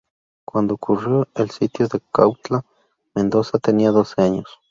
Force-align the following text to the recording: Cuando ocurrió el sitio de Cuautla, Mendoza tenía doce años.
Cuando 0.45 0.73
ocurrió 0.73 1.27
el 1.35 1.51
sitio 1.51 1.87
de 1.87 1.99
Cuautla, 1.99 2.65
Mendoza 3.13 3.59
tenía 3.59 3.91
doce 3.91 4.19
años. 4.19 4.59